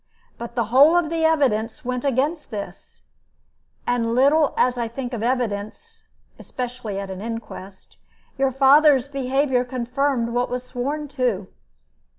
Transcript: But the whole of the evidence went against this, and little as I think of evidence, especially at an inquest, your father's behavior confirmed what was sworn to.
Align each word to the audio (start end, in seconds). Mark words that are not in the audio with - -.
But 0.39 0.55
the 0.55 0.63
whole 0.73 0.97
of 0.97 1.11
the 1.11 1.25
evidence 1.25 1.85
went 1.85 2.03
against 2.03 2.49
this, 2.49 3.03
and 3.85 4.15
little 4.15 4.55
as 4.57 4.75
I 4.75 4.87
think 4.87 5.13
of 5.13 5.21
evidence, 5.21 6.05
especially 6.39 6.99
at 6.99 7.11
an 7.11 7.21
inquest, 7.21 7.97
your 8.35 8.51
father's 8.51 9.07
behavior 9.07 9.63
confirmed 9.63 10.29
what 10.29 10.49
was 10.49 10.63
sworn 10.65 11.07
to. 11.09 11.49